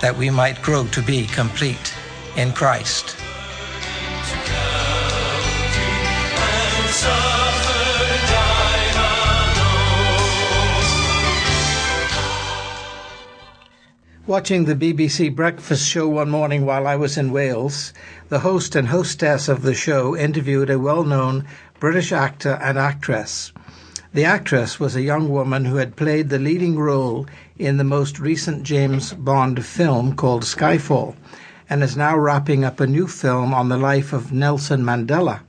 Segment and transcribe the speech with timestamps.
[0.00, 1.94] that we might grow to be complete
[2.36, 3.16] in Christ.
[14.26, 17.92] Watching the BBC breakfast show one morning while I was in Wales,
[18.28, 21.46] the host and hostess of the show interviewed a well known
[21.78, 23.52] British actor and actress.
[24.16, 27.26] The actress was a young woman who had played the leading role
[27.58, 31.14] in the most recent James Bond film called Skyfall
[31.68, 35.40] and is now wrapping up a new film on the life of Nelson Mandela,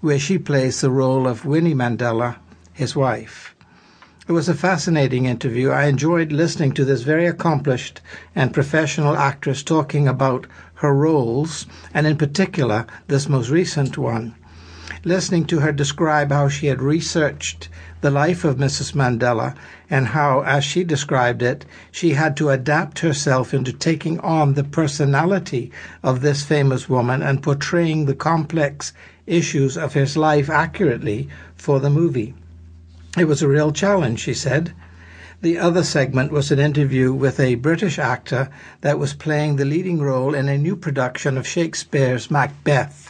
[0.00, 2.36] where she plays the role of Winnie Mandela,
[2.72, 3.54] his wife.
[4.26, 5.68] It was a fascinating interview.
[5.68, 8.00] I enjoyed listening to this very accomplished
[8.34, 14.34] and professional actress talking about her roles, and in particular, this most recent one.
[15.04, 17.68] Listening to her describe how she had researched
[18.02, 18.94] the life of Mrs.
[18.94, 19.56] Mandela
[19.90, 24.62] and how, as she described it, she had to adapt herself into taking on the
[24.62, 25.72] personality
[26.04, 28.92] of this famous woman and portraying the complex
[29.26, 32.34] issues of his life accurately for the movie.
[33.18, 34.72] It was a real challenge, she said.
[35.42, 38.50] The other segment was an interview with a British actor
[38.82, 43.05] that was playing the leading role in a new production of Shakespeare's Macbeth,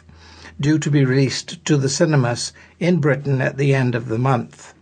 [0.60, 4.74] due to be released to the cinemas in Britain at the end of the month.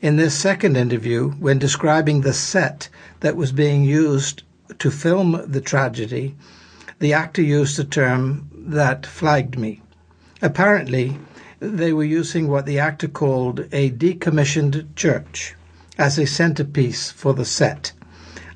[0.00, 2.88] In this second interview, when describing the set
[3.20, 4.42] that was being used
[4.78, 6.34] to film the tragedy,
[7.00, 9.82] the actor used a term that flagged me.
[10.40, 11.18] Apparently,
[11.58, 15.54] they were using what the actor called a decommissioned church
[15.98, 17.92] as a centerpiece for the set.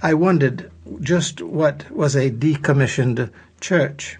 [0.01, 4.19] I wondered just what was a decommissioned church.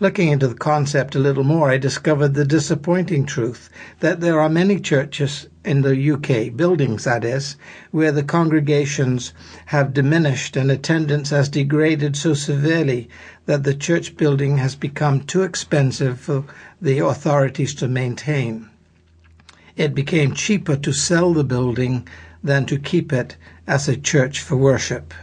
[0.00, 4.48] Looking into the concept a little more, I discovered the disappointing truth that there are
[4.48, 7.54] many churches in the UK, buildings that is,
[7.92, 9.32] where the congregations
[9.66, 13.08] have diminished and attendance has degraded so severely
[13.46, 16.44] that the church building has become too expensive for
[16.82, 18.68] the authorities to maintain.
[19.76, 22.08] It became cheaper to sell the building
[22.42, 25.14] than to keep it as a church for worship.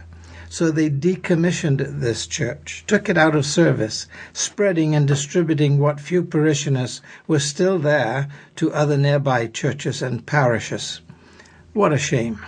[0.52, 6.22] So they decommissioned this church, took it out of service, spreading and distributing what few
[6.22, 11.00] parishioners were still there to other nearby churches and parishes.
[11.72, 12.38] What a shame.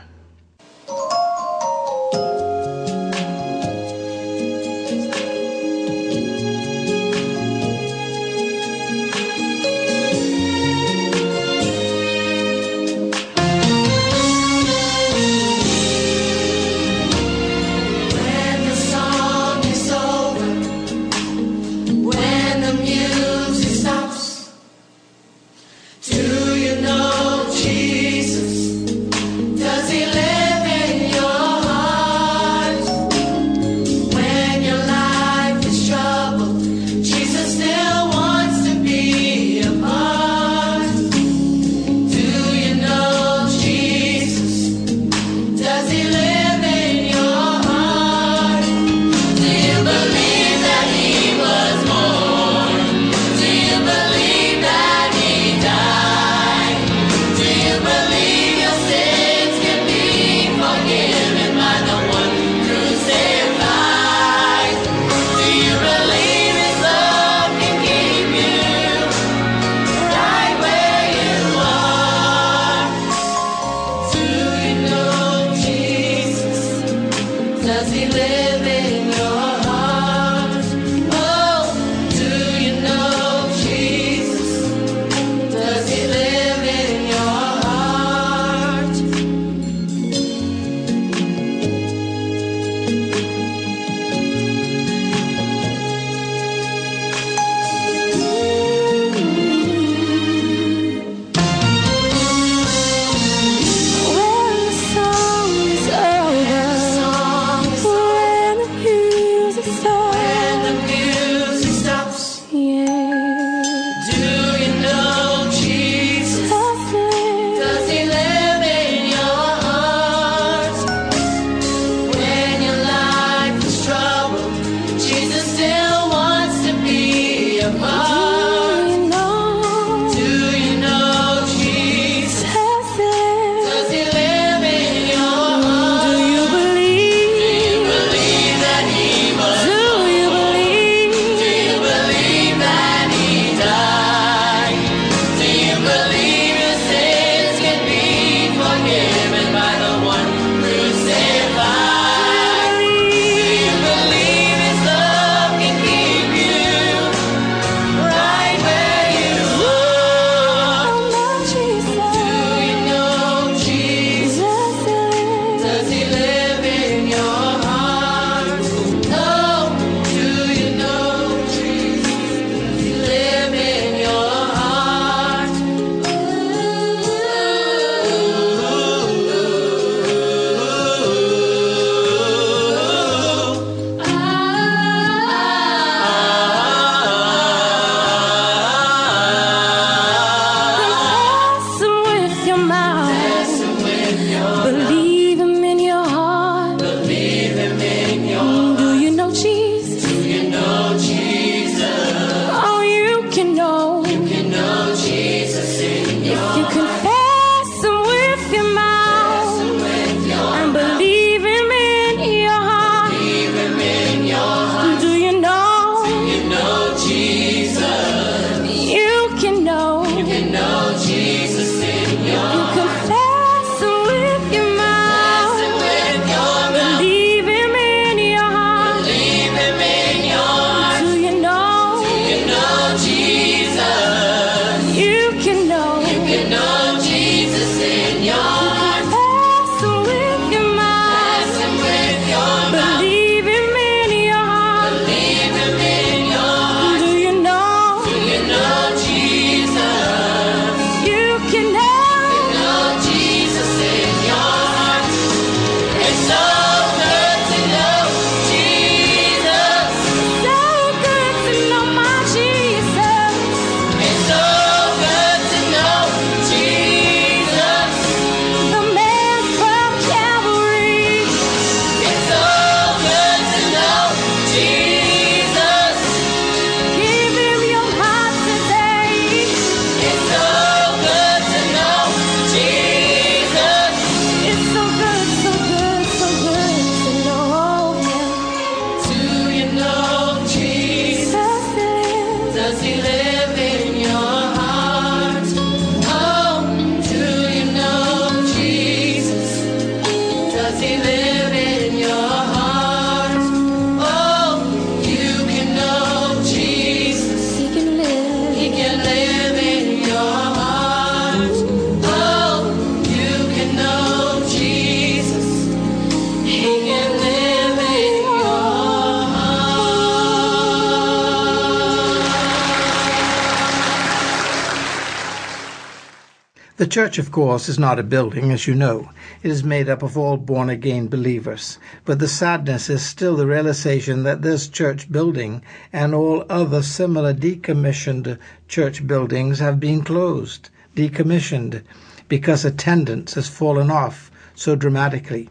[326.85, 329.09] The church, of course, is not a building, as you know.
[329.43, 331.79] It is made up of all born again believers.
[332.05, 335.63] But the sadness is still the realization that this church building
[335.95, 338.37] and all other similar decommissioned
[338.69, 341.81] church buildings have been closed, decommissioned,
[342.29, 345.49] because attendance has fallen off so dramatically.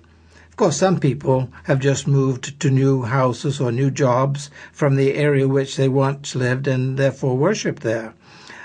[0.49, 5.15] Of course, some people have just moved to new houses or new jobs from the
[5.15, 8.13] area which they once lived and therefore worshipped there.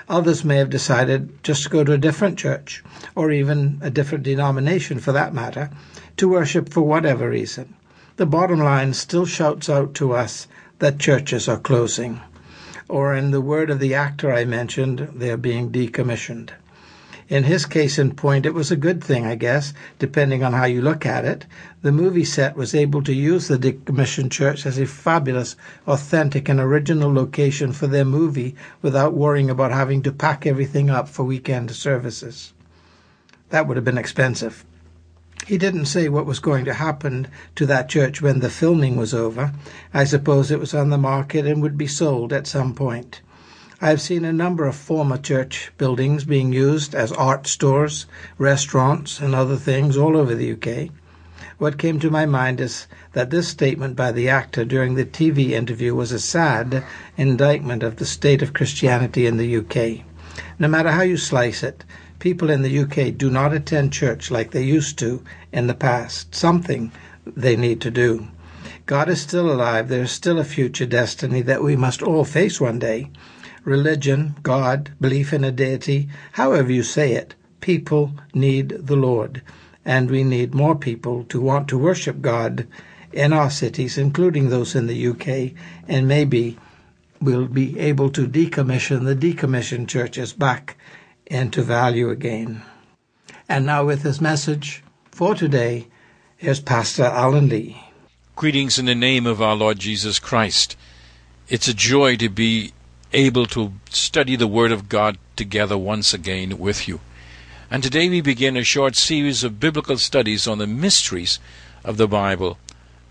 [0.09, 2.83] Others may have decided just to go to a different church,
[3.15, 5.71] or even a different denomination for that matter,
[6.17, 7.75] to worship for whatever reason.
[8.17, 10.49] The bottom line still shouts out to us
[10.79, 12.21] that churches are closing.
[12.89, 16.51] Or, in the word of the actor I mentioned, they are being decommissioned.
[17.29, 20.65] In his case in point, it was a good thing, I guess, depending on how
[20.65, 21.45] you look at it.
[21.83, 25.55] The movie set was able to use the decommissioned church as a fabulous,
[25.87, 31.07] authentic, and original location for their movie without worrying about having to pack everything up
[31.07, 32.55] for weekend services.
[33.51, 34.65] That would have been expensive.
[35.47, 39.13] He didn't say what was going to happen to that church when the filming was
[39.13, 39.53] over.
[39.93, 43.21] I suppose it was on the market and would be sold at some point.
[43.81, 48.07] I have seen a number of former church buildings being used as art stores,
[48.37, 50.91] restaurants, and other things all over the UK.
[51.59, 55.51] What came to my mind is that this statement by the actor during the TV
[55.51, 56.83] interview was a sad
[57.17, 60.05] indictment of the state of Christianity in the UK.
[60.59, 61.85] No matter how you slice it,
[62.19, 66.35] people in the UK do not attend church like they used to in the past.
[66.35, 66.91] Something
[67.25, 68.27] they need to do.
[68.87, 69.87] God is still alive.
[69.87, 73.13] There is still a future destiny that we must all face one day
[73.69, 79.43] religion, God, belief in a deity, however you say it, people need the Lord.
[79.85, 82.67] And we need more people to want to worship God
[83.13, 85.53] in our cities, including those in the UK,
[85.87, 86.59] and maybe
[87.21, 90.77] we'll be able to decommission the decommissioned churches back
[91.27, 92.63] into value again.
[93.49, 95.89] And now, with his message for today,
[96.41, 97.83] is Pastor Alan Lee.
[98.37, 100.77] Greetings in the name of our Lord Jesus Christ.
[101.49, 102.73] It's a joy to be
[103.13, 107.01] able to study the Word of God together once again with you.
[107.71, 111.39] And today we begin a short series of biblical studies on the mysteries
[111.85, 112.59] of the Bible.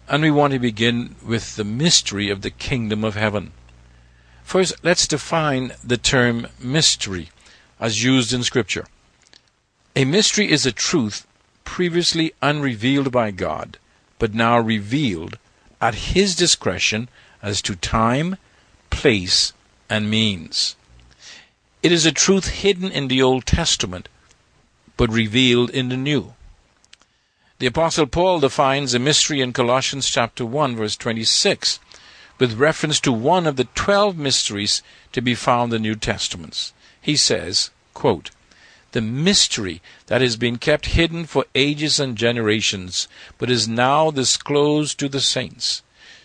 [0.07, 3.51] And we want to begin with the mystery of the kingdom of heaven.
[4.43, 7.29] First, let's define the term mystery
[7.79, 8.85] as used in Scripture.
[9.95, 11.27] A mystery is a truth
[11.65, 13.77] previously unrevealed by God,
[14.19, 15.37] but now revealed
[15.81, 17.09] at His discretion
[17.41, 18.37] as to time,
[18.89, 19.53] place,
[19.89, 20.75] and means.
[21.83, 24.09] It is a truth hidden in the Old Testament,
[24.97, 26.33] but revealed in the New.
[27.59, 31.79] The Apostle Paul defines a mystery in Colossians chapter 1 verse 26
[32.39, 36.73] with reference to one of the twelve mysteries to be found in the New Testaments.
[37.01, 38.31] He says, quote,
[38.91, 44.99] the mystery that has been kept hidden for ages and generations, but is now disclosed
[44.99, 45.81] to the saints.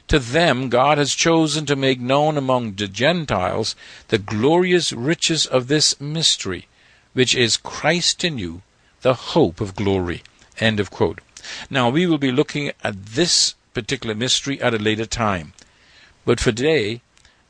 [0.09, 3.75] To them God has chosen to make known among the Gentiles
[4.09, 6.67] the glorious riches of this mystery,
[7.13, 8.63] which is Christ in you,
[9.03, 10.23] the hope of glory.
[10.59, 11.21] End of quote.
[11.71, 15.53] Now we will be looking at this particular mystery at a later time.
[16.25, 17.01] But for today,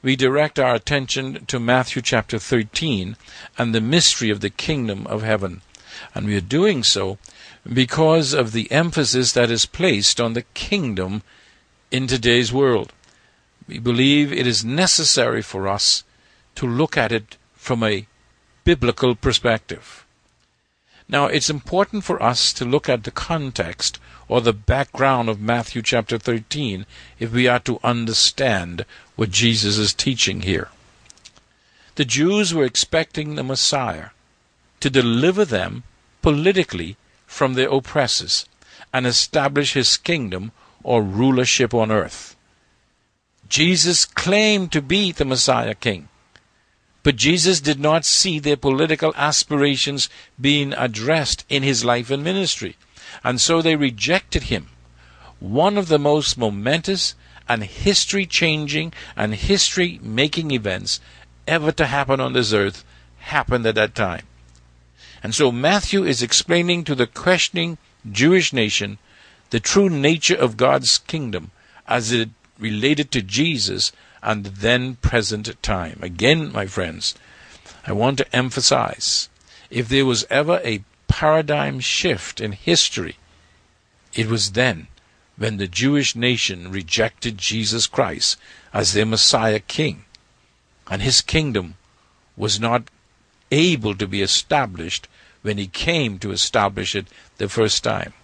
[0.02, 3.16] we direct our attention to Matthew chapter 13
[3.58, 5.62] and the mystery of the kingdom of heaven.
[6.14, 7.18] And we are doing so
[7.70, 11.22] because of the emphasis that is placed on the kingdom
[11.92, 12.90] in today's world.
[13.68, 16.04] We believe it is necessary for us
[16.54, 18.06] to look at it from a
[18.64, 20.06] biblical perspective.
[21.06, 25.82] Now, it's important for us to look at the context or the background of Matthew
[25.82, 26.86] chapter 13
[27.18, 30.70] if we are to understand what Jesus is teaching here.
[31.96, 34.08] The Jews were expecting the Messiah
[34.80, 35.82] to deliver them
[36.22, 36.96] politically
[37.26, 38.46] from their oppressors
[38.94, 42.36] and establish his kingdom or rulership on earth.
[43.48, 46.08] Jesus claimed to be the Messiah King,
[47.02, 50.08] but Jesus did not see their political aspirations
[50.40, 52.76] being addressed in his life and ministry,
[53.22, 54.68] and so they rejected him.
[55.40, 57.14] One of the most momentous
[57.48, 61.00] and history changing and history making events
[61.46, 62.84] ever to happen on this earth
[63.18, 64.26] happened at that time.
[65.22, 67.78] And so Matthew is explaining to the questioning
[68.10, 68.98] Jewish nation
[69.52, 71.50] the true nature of God's kingdom
[71.86, 73.92] as it related to Jesus
[74.22, 75.98] and the then present time.
[76.00, 77.14] Again, my friends,
[77.86, 79.28] I want to emphasize
[79.68, 83.16] if there was ever a paradigm shift in history,
[84.14, 84.86] it was then
[85.36, 88.38] when the Jewish nation rejected Jesus Christ
[88.72, 90.06] as their Messiah King,
[90.88, 91.74] and his kingdom
[92.38, 92.84] was not
[93.50, 95.08] able to be established
[95.42, 97.06] when he came to establish it
[97.36, 98.14] the first time.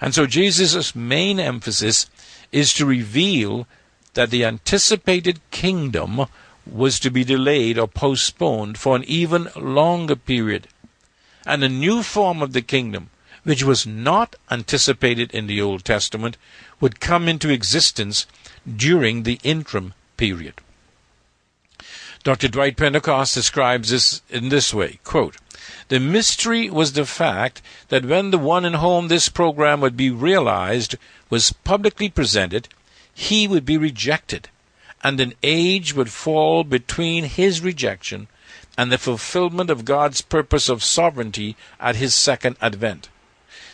[0.00, 2.08] And so Jesus' main emphasis
[2.52, 3.66] is to reveal
[4.14, 6.26] that the anticipated kingdom
[6.66, 10.68] was to be delayed or postponed for an even longer period.
[11.46, 13.10] And a new form of the kingdom,
[13.44, 16.36] which was not anticipated in the Old Testament,
[16.80, 18.26] would come into existence
[18.76, 20.54] during the interim period.
[22.24, 22.48] Dr.
[22.48, 25.36] Dwight Pentecost describes this in this way quote,
[25.88, 30.10] The mystery was the fact that when the one in whom this program would be
[30.10, 30.96] realized
[31.30, 32.68] was publicly presented,
[33.14, 34.50] he would be rejected,
[35.02, 38.28] and an age would fall between his rejection
[38.76, 43.08] and the fulfillment of God's purpose of sovereignty at his second advent.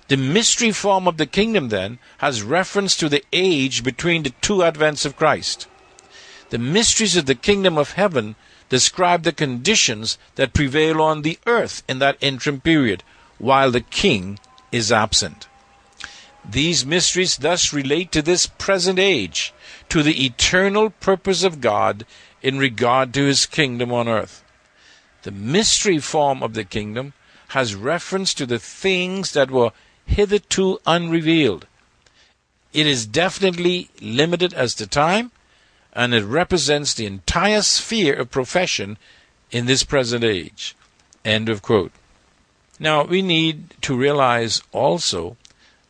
[0.08, 4.62] The mystery form of the kingdom, then, has reference to the age between the two
[4.62, 5.66] advents of Christ.
[6.50, 8.36] The mysteries of the kingdom of heaven
[8.74, 13.04] describe the conditions that prevail on the earth in that interim period,
[13.38, 14.36] while the king
[14.72, 15.46] is absent.
[16.44, 19.54] These mysteries thus relate to this present age,
[19.90, 22.04] to the eternal purpose of God
[22.42, 24.42] in regard to his kingdom on earth.
[25.22, 27.12] The mystery form of the kingdom
[27.50, 29.70] has reference to the things that were
[30.04, 31.68] hitherto unrevealed.
[32.72, 35.30] It is definitely limited as to time,
[35.94, 38.96] and it represents the entire sphere of profession
[39.50, 40.74] in this present age.
[41.24, 41.92] End of quote.
[42.78, 45.36] Now, we need to realize also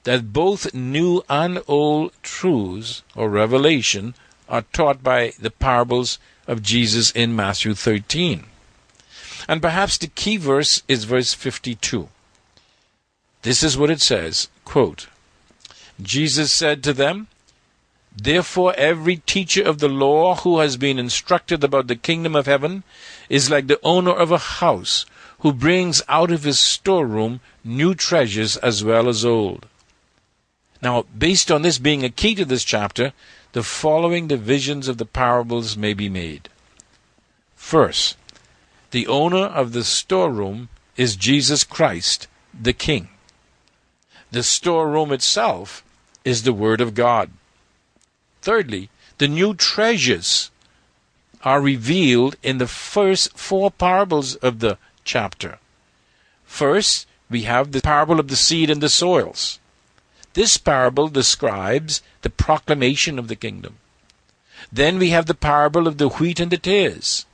[0.04, 4.14] that both new and old truths or revelation
[4.48, 8.44] are taught by the parables of Jesus in Matthew 13.
[9.48, 12.08] And perhaps the key verse is verse 52.
[13.42, 15.06] This is what it says quote,
[16.00, 17.28] Jesus said to them,
[18.16, 22.84] Therefore, every teacher of the law who has been instructed about the kingdom of heaven
[23.28, 25.04] is like the owner of a house
[25.40, 29.66] who brings out of his storeroom new treasures as well as old.
[30.80, 33.12] Now, based on this being a key to this chapter,
[33.52, 36.48] the following divisions of the parables may be made.
[37.56, 38.16] First,
[38.90, 43.08] the owner of the storeroom is Jesus Christ, the King.
[44.30, 45.82] The storeroom itself
[46.24, 47.30] is the Word of God.
[48.44, 50.50] Thirdly, the new treasures
[51.44, 55.58] are revealed in the first four parables of the chapter.
[56.44, 59.60] First, we have the parable of the seed and the soils.
[60.34, 63.78] This parable describes the proclamation of the kingdom.
[64.70, 67.24] Then we have the parable of the wheat and the tares.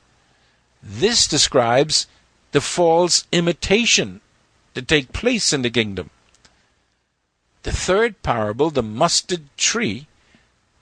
[0.81, 2.07] This describes
[2.53, 4.21] the false imitation
[4.75, 6.09] that take place in the kingdom.
[7.63, 10.07] The third parable, the mustard tree,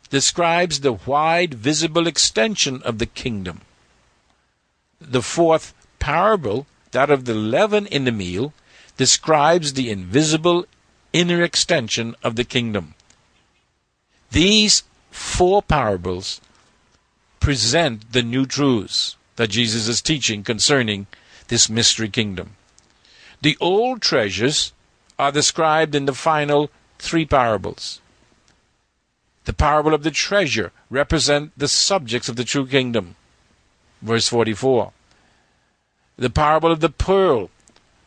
[0.10, 3.62] describes the wide visible extension of the kingdom.
[5.00, 8.54] The fourth parable, that of the leaven in the meal,
[8.98, 10.66] describes the invisible
[11.14, 12.96] inner extension of the kingdom.
[14.32, 16.42] These four parables
[17.40, 21.08] present the new truths that Jesus is teaching concerning
[21.48, 22.56] this mystery kingdom.
[23.42, 24.74] The old treasures
[25.18, 28.02] are described in the final three parables.
[29.50, 33.16] The parable of the treasure represent the subjects of the true kingdom.
[34.00, 34.92] Verse 44.
[36.18, 37.50] The parable of the pearl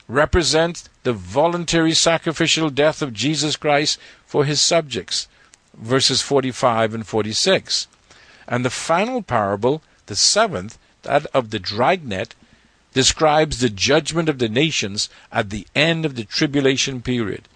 [0.07, 5.26] represents the voluntary sacrificial death of Jesus Christ for his subjects.
[5.74, 7.88] Verses 45 and 46.
[8.46, 12.37] And the final parable, the seventh, that of the dragnet,
[12.94, 17.48] describes the judgment of the nations at the end of the tribulation period.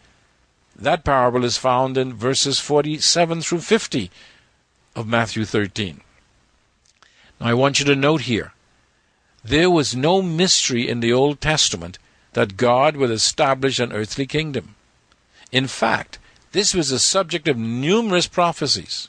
[0.78, 4.10] That parable is found in verses 47 through 50
[4.94, 6.02] of Matthew 13.
[7.40, 8.52] Now I want you to note here
[9.42, 11.98] there was no mystery in the Old Testament
[12.32, 14.74] that God would establish an earthly kingdom.
[15.52, 16.18] In fact,
[16.52, 19.08] this was the subject of numerous prophecies.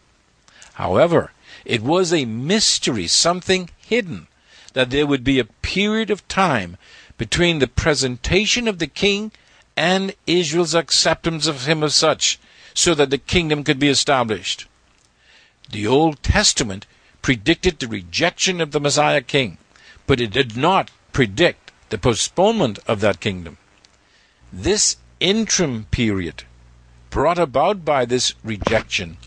[0.75, 1.31] However,
[1.65, 4.27] it was a mystery, something hidden,
[4.73, 6.77] that there would be a period of time
[7.17, 9.31] between the presentation of the king
[9.77, 12.39] and Israel's acceptance of him as such,
[12.73, 14.65] so that the kingdom could be established.
[15.69, 16.85] The Old Testament
[17.21, 19.57] predicted the rejection of the Messiah king,
[20.07, 23.57] but it did not predict the postponement of that kingdom.
[24.51, 26.43] This interim period,
[27.09, 29.17] brought about by this rejection,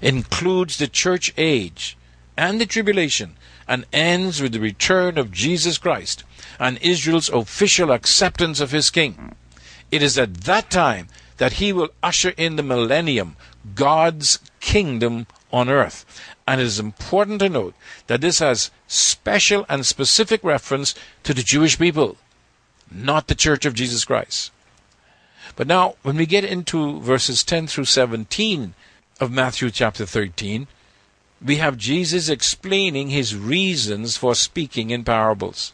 [0.00, 1.96] includes the church age
[2.36, 3.36] and the tribulation
[3.68, 6.24] and ends with the return of Jesus Christ
[6.58, 9.36] and Israel's official acceptance of his king.
[9.92, 13.36] It is at that time that he will usher in the millennium,
[13.74, 16.06] God's kingdom on earth.
[16.48, 17.74] And it is important to note
[18.06, 22.16] that this has special and specific reference to the Jewish people.
[22.94, 24.52] not the church of Jesus Christ.
[25.56, 28.74] But now, when we get into verses 10 through 17
[29.18, 30.66] of Matthew chapter 13,
[31.42, 35.72] we have Jesus explaining his reasons for speaking in parables.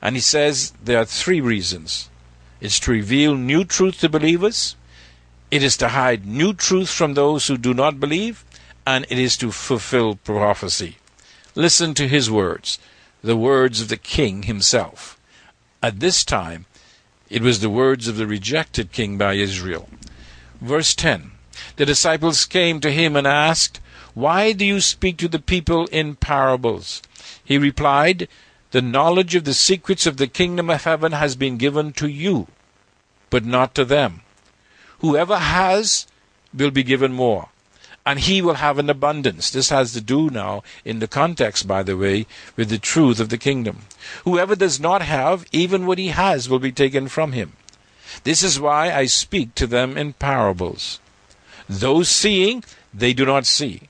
[0.00, 2.08] And he says there are three reasons
[2.60, 4.76] it's to reveal new truth to believers,
[5.50, 8.44] it is to hide new truth from those who do not believe,
[8.86, 10.96] and it is to fulfill prophecy.
[11.54, 12.78] Listen to his words,
[13.22, 15.18] the words of the king himself.
[15.82, 16.66] At this time,
[17.28, 19.88] it was the words of the rejected king by Israel.
[20.60, 21.32] Verse 10
[21.76, 23.80] The disciples came to him and asked,
[24.14, 27.02] Why do you speak to the people in parables?
[27.44, 28.28] He replied,
[28.76, 32.46] The knowledge of the secrets of the kingdom of heaven has been given to you,
[33.30, 34.20] but not to them.
[34.98, 36.06] Whoever has
[36.52, 37.48] will be given more
[38.04, 39.48] and he will have an abundance.
[39.48, 43.30] This has to do now, in the context, by the way, with the truth of
[43.30, 43.86] the kingdom.
[44.24, 47.54] Whoever does not have, even what he has will be taken from him.
[48.24, 51.00] This is why I speak to them in parables.
[51.66, 52.62] Those seeing,
[52.92, 53.88] they do not see.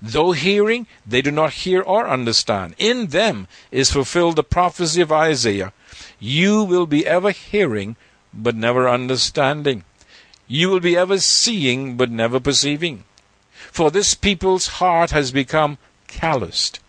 [0.00, 2.74] Though hearing, they do not hear or understand.
[2.78, 5.72] In them is fulfilled the prophecy of Isaiah.
[6.20, 7.96] You will be ever hearing,
[8.32, 9.84] but never understanding.
[10.46, 13.04] You will be ever seeing, but never perceiving.
[13.72, 16.80] For this people's heart has become calloused.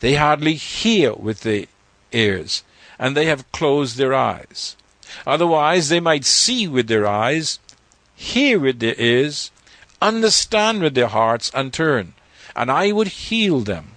[0.00, 1.66] They hardly hear with their
[2.12, 2.62] ears,
[2.98, 4.76] and they have closed their eyes.
[5.26, 7.58] Otherwise, they might see with their eyes,
[8.14, 9.50] hear with their ears,
[10.00, 12.14] understand with their hearts, and turn,
[12.58, 13.92] and I would heal them.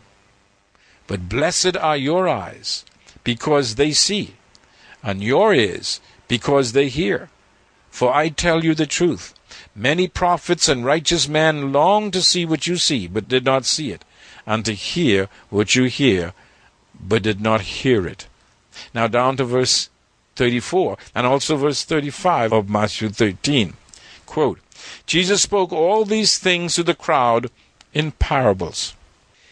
[1.08, 2.86] But blessed are your eyes,
[3.24, 4.36] because they see,
[5.04, 7.30] and your ears, because they hear.
[7.90, 9.34] For I tell you the truth
[9.76, 13.92] Many prophets and righteous men longed to see what you see, but did not see
[13.92, 14.04] it,
[14.46, 16.34] and to hear what you hear,
[17.00, 18.28] but did not hear it.
[18.94, 19.90] Now down to verse
[20.36, 23.76] 34, and also verse 35 of Matthew 13.
[24.26, 24.60] Quote,
[25.06, 27.50] Jesus spoke all these things to the crowd
[27.94, 28.94] in parables.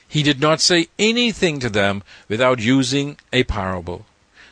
[0.08, 4.06] He did not say anything to them without using a parable.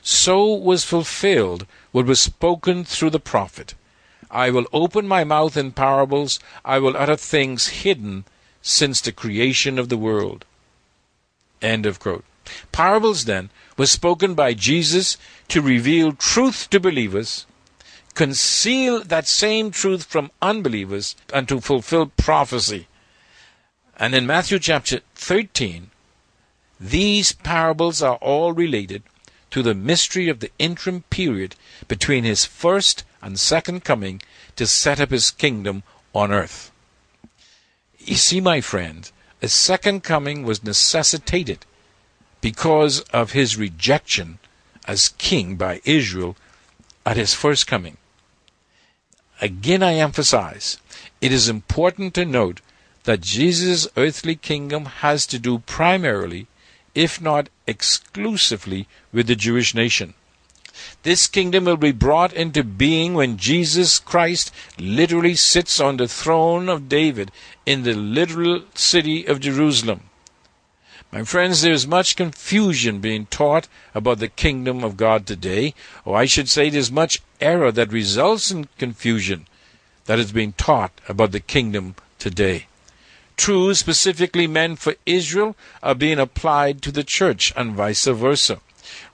[0.03, 3.73] So was fulfilled what was spoken through the prophet.
[4.29, 8.25] I will open my mouth in parables, I will utter things hidden
[8.61, 10.45] since the creation of the world.
[11.61, 12.25] End of quote.
[12.71, 17.45] Parables, then, were spoken by Jesus to reveal truth to believers,
[18.13, 22.87] conceal that same truth from unbelievers, and to fulfill prophecy.
[23.97, 25.89] And in Matthew chapter 13,
[26.79, 29.01] these parables are all related
[29.49, 31.55] to the mystery of the interim period
[31.87, 34.21] between his first and second coming
[34.55, 35.81] to set up his kingdom
[36.13, 36.71] on earth.
[37.97, 41.65] You see, my friend, a second coming was necessitated
[42.39, 44.37] because of his rejection
[44.87, 46.37] as king by Israel
[47.05, 47.97] at his first coming.
[49.41, 50.77] Again, I emphasize,
[51.19, 52.61] it is important to note
[53.07, 56.45] that Jesus' earthly kingdom has to do primarily,
[56.93, 60.13] if not exclusively, with the Jewish nation.
[61.03, 66.67] This kingdom will be brought into being when Jesus Christ literally sits on the throne
[66.67, 67.31] of David
[67.65, 70.01] in the literal city of Jerusalem.
[71.09, 76.17] My friends, there is much confusion being taught about the kingdom of God today, or
[76.17, 79.47] I should say, there's much error that results in confusion
[80.07, 82.65] that is being taught about the kingdom today.
[83.37, 88.59] Truths specifically meant for Israel are being applied to the church and vice versa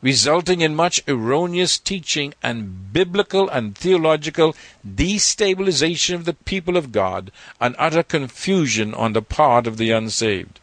[0.01, 4.53] resulting in much erroneous teaching and biblical and theological
[4.85, 10.59] destabilization of the people of God and utter confusion on the part of the unsaved.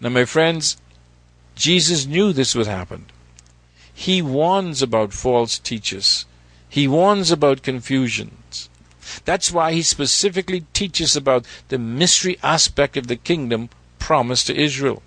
[0.00, 0.78] Now, my friends,
[1.54, 3.06] Jesus knew this would happen.
[3.92, 6.24] He warns about false teachers.
[6.68, 8.69] He warns about confusions.
[9.24, 15.02] That's why he specifically teaches about the mystery aspect of the kingdom promised to Israel.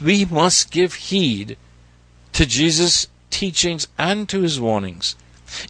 [0.00, 1.56] We must give heed
[2.32, 5.16] to Jesus' teachings and to his warnings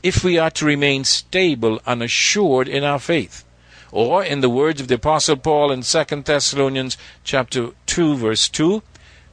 [0.03, 3.45] if we are to remain stable and assured in our faith.
[3.93, 8.83] Or, in the words of the Apostle Paul in 2 Thessalonians chapter 2, verse 2,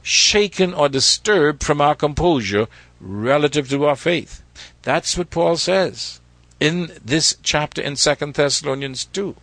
[0.02, 2.66] shaken or disturbed from our composure
[3.00, 4.42] relative to our faith.
[4.82, 6.20] That's what Paul says
[6.60, 9.36] in this chapter in 2 Thessalonians 2.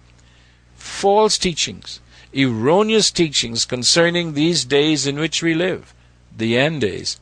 [0.75, 1.99] False teachings,
[2.35, 5.93] erroneous teachings concerning these days in which we live,
[6.35, 7.19] the end days,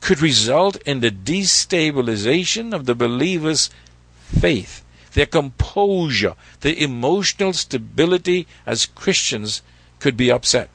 [0.00, 3.70] could result in the destabilization of the believer's
[4.18, 9.62] faith, their composure, their emotional stability as Christians
[9.98, 10.68] could be upset.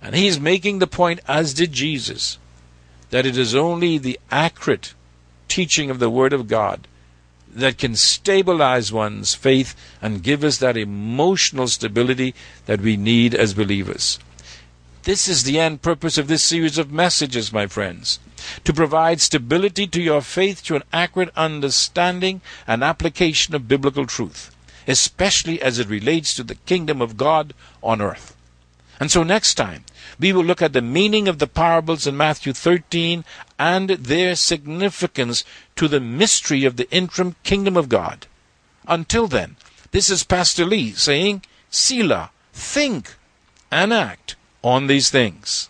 [0.00, 2.38] And he's making the point, as did Jesus,
[3.10, 4.94] that it is only the accurate
[5.48, 6.86] teaching of the Word of God
[7.58, 12.34] that can stabilize one's faith and give us that emotional stability
[12.66, 14.18] that we need as believers.
[15.02, 18.20] This is the end purpose of this series of messages, my friends.
[18.64, 24.54] To provide stability to your faith through an accurate understanding and application of biblical truth,
[24.86, 28.36] especially as it relates to the kingdom of God on earth.
[29.00, 29.84] And so next time,
[30.18, 33.24] we will look at the meaning of the parables in Matthew 13
[33.58, 35.44] and their significance
[35.76, 38.26] to the mystery of the interim kingdom of God.
[38.86, 39.56] Until then,
[39.92, 43.14] this is Pastor Lee saying, Selah, think
[43.70, 45.68] and act on these things.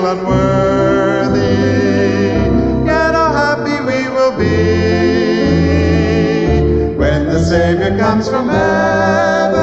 [0.00, 1.40] Feel unworthy,
[2.86, 4.56] yet how happy we will be
[6.96, 9.56] when the Savior comes from heaven,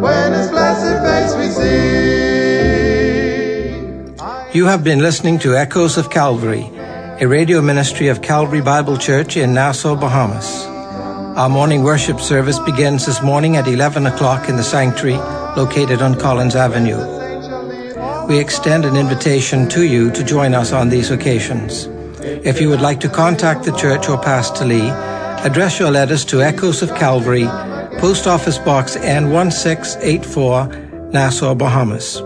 [0.00, 1.74] when His blessed face we see.
[4.56, 6.70] You have been listening to Echoes of Calvary,
[7.20, 10.66] a radio ministry of Calvary Bible Church in Nassau, Bahamas.
[11.36, 15.16] Our morning worship service begins this morning at 11 o'clock in the sanctuary
[15.56, 17.23] located on Collins Avenue.
[18.28, 21.90] We extend an invitation to you to join us on these occasions.
[22.22, 26.42] If you would like to contact the church or Pastor Lee, address your letters to
[26.42, 27.44] Echoes of Calvary,
[27.98, 32.16] Post Office Box N1684, Nassau, Bahamas.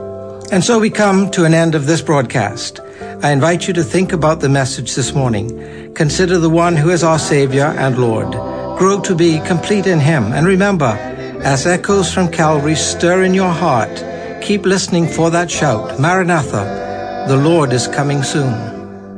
[0.52, 2.78] And so we come to an end of this broadcast.
[3.22, 5.92] I invite you to think about the message this morning.
[5.94, 8.30] Consider the one who is our Savior and Lord.
[8.78, 10.32] Grow to be complete in Him.
[10.32, 10.96] And remember,
[11.42, 14.04] as echoes from Calvary stir in your heart,
[14.40, 18.52] keep listening for that shout, Maranatha, the Lord is coming soon.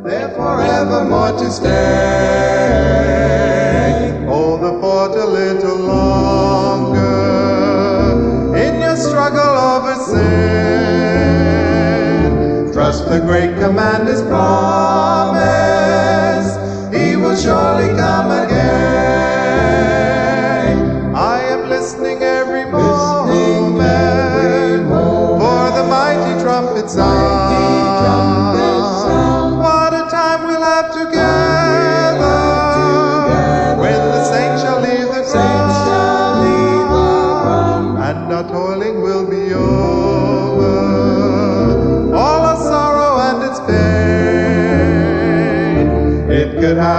[0.04, 1.70] there forevermore to stay.
[4.26, 6.96] Hold the fort a little longer
[8.56, 10.40] in your struggle over sin.
[12.72, 15.40] Trust the great commander's promise,
[16.94, 18.19] he will surely come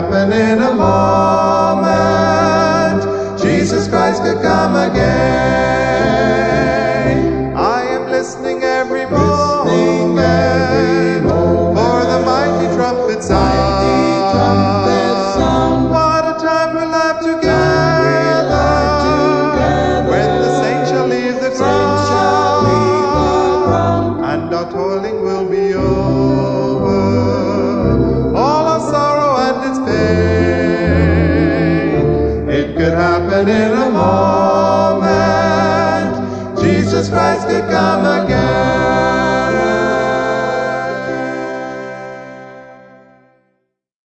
[0.01, 1.30] It could